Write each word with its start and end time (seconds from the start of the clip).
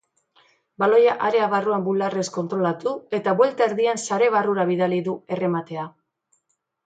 Baloia 0.83 1.11
area 1.27 1.49
barruan 1.51 1.83
bularrez 1.87 2.23
kontrolatu 2.37 2.93
eta 3.19 3.35
buelta 3.41 3.67
erdian 3.71 4.01
sare 4.07 4.29
barrura 4.37 4.67
bidali 4.73 5.01
du 5.09 5.13
errematea. 5.37 5.85